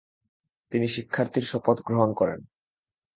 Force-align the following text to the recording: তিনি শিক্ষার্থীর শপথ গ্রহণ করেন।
তিনি 0.71 0.87
শিক্ষার্থীর 0.87 1.45
শপথ 1.51 1.77
গ্রহণ 1.87 2.09
করেন। 2.13 2.39